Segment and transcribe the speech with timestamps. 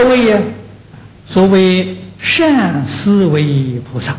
[0.00, 0.40] 二位呀，
[1.26, 4.16] 所谓善思维菩萨，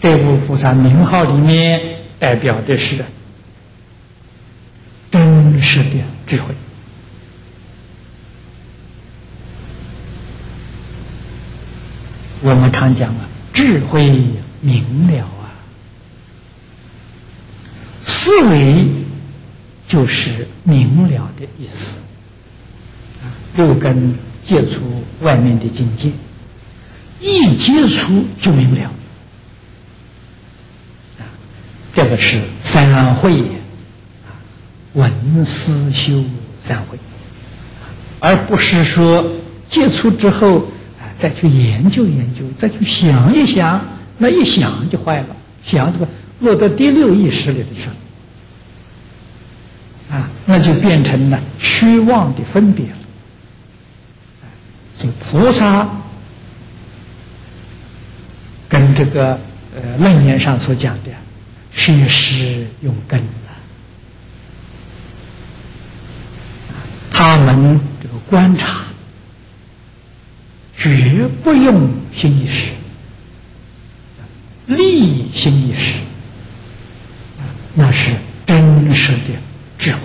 [0.00, 3.04] 这部菩萨名号里面代表的是
[5.10, 6.54] 真实的智慧。
[12.42, 14.22] 我们常讲啊，智慧
[14.60, 15.50] 明了啊，
[18.04, 18.86] 思维
[19.88, 21.85] 就是明了的意思。
[23.56, 24.80] 啊，六根接触
[25.22, 26.10] 外面的境界，
[27.20, 28.82] 一接触就明了。
[31.18, 31.24] 啊，
[31.94, 34.30] 这个是三会，啊，
[34.92, 36.22] 闻思修
[36.62, 36.96] 三会，
[38.20, 39.26] 而不是说
[39.68, 40.58] 接触之后
[41.00, 41.10] 啊。
[41.18, 43.82] 再去研究研究，再去想一想，
[44.18, 45.28] 那一想就坏了，
[45.64, 46.06] 想什么
[46.40, 47.94] 落到第六意识里头去了，
[50.18, 52.92] 啊，那就变成了虚妄的分别了。
[54.98, 55.88] 所以菩萨
[58.68, 59.38] 跟这个
[59.74, 61.10] 呃楞严上所讲的，
[61.72, 63.22] 是实用根，
[67.10, 68.84] 他们这个观察。
[70.78, 72.70] 绝不用心意识，
[74.66, 75.98] 利心意识，
[77.74, 78.12] 那是
[78.46, 79.32] 真实的
[79.78, 80.00] 智慧。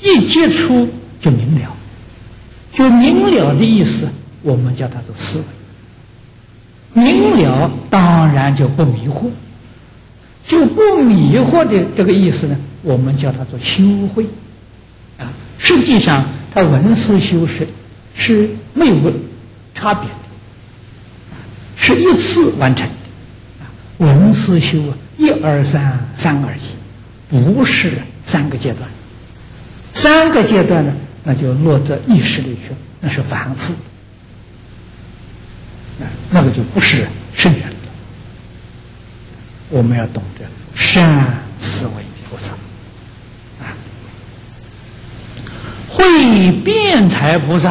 [0.00, 1.74] 一接触就明了，
[2.72, 4.08] 就明了的意思，
[4.42, 5.38] 我们叫它做思
[6.94, 7.02] 维。
[7.02, 9.30] 明了当然就不迷惑，
[10.46, 14.26] 就不迷惑的这个意思呢，我们叫它做修慧。
[15.18, 17.66] 啊，实际上它文思修是
[18.14, 19.12] 是没有。
[19.74, 20.14] 差别的，
[21.76, 22.94] 是一次完成的，
[24.04, 28.88] 文思修啊一二三三而已，不是三个阶段。
[29.92, 30.92] 三个阶段呢，
[31.24, 33.72] 那就落到意识里去，那是反复，
[36.30, 37.76] 那个就不是圣人了。
[39.70, 40.44] 我们要懂得
[40.74, 41.92] 善思维
[42.28, 42.52] 菩萨，
[43.64, 43.70] 啊，
[45.88, 47.70] 会辩才菩萨。